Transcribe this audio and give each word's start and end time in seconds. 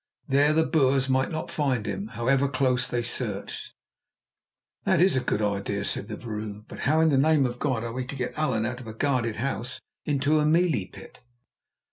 There 0.27 0.51
the 0.51 0.65
Boers 0.65 1.09
might 1.09 1.29
not 1.29 1.51
find 1.51 1.85
him, 1.85 2.07
however 2.17 2.47
close 2.47 2.87
they 2.87 3.03
searched." 3.03 3.75
"That 4.83 4.99
is 4.99 5.15
a 5.15 5.19
good 5.19 5.43
idea," 5.43 5.85
said 5.85 6.07
the 6.07 6.17
vrouw; 6.17 6.63
"but 6.67 6.79
how 6.89 7.01
in 7.01 7.09
the 7.09 7.19
name 7.19 7.45
of 7.45 7.59
God 7.59 7.83
are 7.83 7.93
we 7.93 8.05
to 8.07 8.15
get 8.15 8.35
Allan 8.35 8.65
out 8.65 8.81
of 8.81 8.87
a 8.87 8.93
guarded 8.93 9.35
house 9.35 9.79
into 10.03 10.39
a 10.39 10.43
mealie 10.47 10.87
pit?" 10.91 11.19